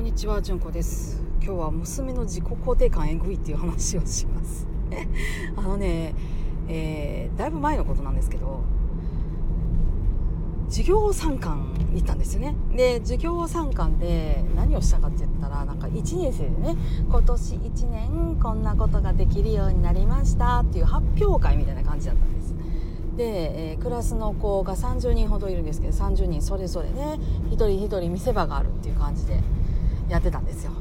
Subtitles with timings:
[0.00, 1.22] こんにちは、じゅんこです。
[1.42, 4.66] 今日は娘の自己肯定感えぐいっていう話をします。
[5.54, 6.14] あのね、
[6.68, 8.60] えーだいぶ前のことなんですけど、
[10.70, 12.56] 授業参観に行ったんですよね。
[12.74, 16.76] で、授業参観で何をしたかって言ったら、なんか1年生でね、
[17.06, 22.54] 今年1年こんなことができるようになりましたっていう発表会みたいな感じだったんです。
[23.18, 27.18] で、えークラスの子が30人ほどいるんですけど30人それぞれね
[27.50, 29.42] 一人一人見せ場があるっていう感じで
[30.10, 30.72] やってたんですよ。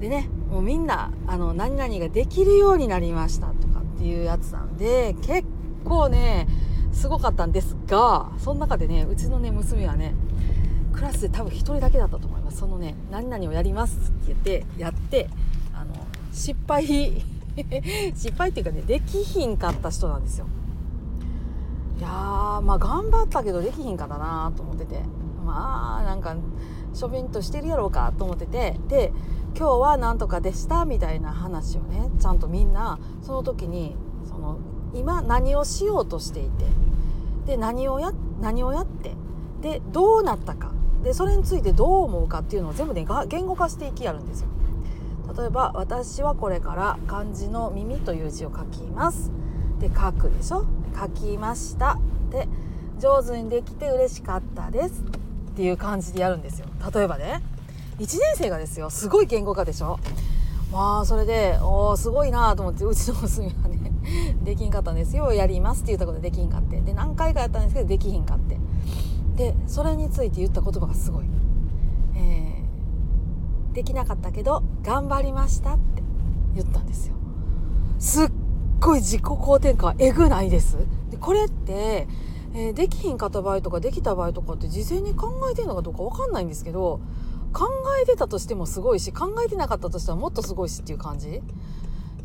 [0.00, 5.44] でねもうみんなあの何々ができるようになりましたとかっていうやつなんで結
[5.84, 6.46] 構ね
[6.92, 10.14] すごかったんですがその中でねうちのね娘はね
[10.92, 12.58] クラスで多分一人だけだったと思います。
[12.58, 15.28] そのね何々をやりますって言ってやって
[15.74, 15.94] あの
[16.32, 16.86] 失敗
[18.14, 20.46] 失敗っていうかねできひんかった人なんですよ。
[21.98, 25.00] いやーまあ頑張ったけどできひんかったなと思ってて。
[25.46, 26.36] まあなんか
[26.92, 29.12] しょびんとしてるやろうかと思っててで
[29.56, 33.96] 今日はなんとかでしたみたいな話をねちゃんとみんなその時に
[34.28, 34.58] その
[34.92, 36.66] 今何をしようとしていて
[37.46, 39.14] で何をや何をやって
[39.62, 40.72] でどうなったか
[41.02, 44.48] でそれについてどう思うかっていうのを全部ね言語化していきやるんですよ。
[45.36, 49.30] 例えば私はこれから漢字の耳という字を書きます。
[49.78, 50.64] で書くでしょ？
[50.98, 51.98] 書きました。
[52.30, 52.48] で
[52.98, 55.04] 上手にできて嬉しかったです。
[55.56, 56.66] っていう感じでやるんですよ。
[56.94, 57.40] 例えばね
[57.98, 59.98] 1年生がですよすごい言語化でしょ？
[60.70, 63.90] まあそれでおーすごいなと思ってうちの娘はね
[64.44, 65.32] できんかったんですよ。
[65.32, 66.78] やりますって言ったことでできんかって。
[66.82, 68.58] で何回かやったんですけどできひんかって。
[69.36, 71.24] でそれについて言った言葉がすごい、
[72.16, 76.02] えーできなかったけど頑張りましたって
[76.54, 77.14] 言ったんですよ。
[77.98, 78.28] すっ
[78.78, 80.76] ごい自己肯定感えぐないです。
[81.10, 82.08] でこれって、
[82.58, 87.02] えーできひんかった場合とかできた場合とかって事前に考えてるのかどうか分かんないんですけど
[87.52, 87.68] 考
[88.02, 91.28] えてたとしてもすごいし考えてなかったとしたらもっとすごいしっていう感じ。
[91.28, 91.32] い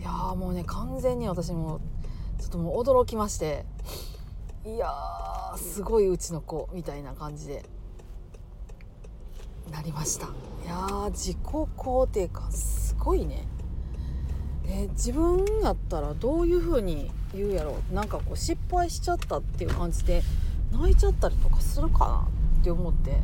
[0.04, 1.82] やーもうね完全に私も
[2.40, 3.66] ちょっともう驚きまして。
[4.66, 7.66] いやーすごいうちの子みたいな感じで。
[9.70, 10.28] なりました。
[10.66, 13.48] いやー自己肯定感すごいね。
[14.72, 17.94] で自分やったらどういう風に言うやろう。
[17.94, 20.24] なんかこう失敗しちゃったっていう感じで
[20.72, 22.28] 泣いちゃったりとかするかな
[22.62, 23.20] って思って。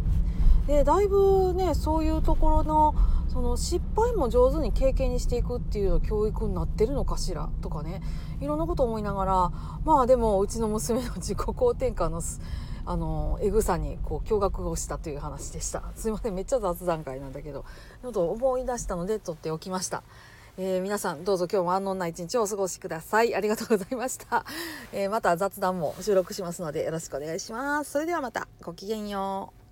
[0.68, 2.96] でだいぶねそういうところの
[3.32, 8.02] その失敗も上手に経験にしていくっていうの教育になってるのかしらとかね。
[8.42, 9.52] いろんなこと思いながら
[9.86, 12.22] まあでもうちの娘の自己肯定感の
[12.86, 15.84] あのえぐさにこう驚愕をしたという話でした。
[15.96, 17.64] すいませんめっちゃ雑談会なんだけど
[18.02, 20.04] ちょっと思い出したので撮っておきました。
[20.60, 23.36] えー皆さんどうぞ今日も安穏な一日をお過ごしください。
[23.36, 24.44] ありがとうございました、
[24.92, 27.92] えーまた雑談も収録しますのでよろしくお願いします。
[27.92, 28.48] それではまた。
[28.64, 29.67] ごきげんよう。